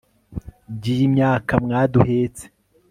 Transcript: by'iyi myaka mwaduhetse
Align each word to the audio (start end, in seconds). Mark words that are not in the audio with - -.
by'iyi 0.75 1.05
myaka 1.15 1.51
mwaduhetse 1.63 2.45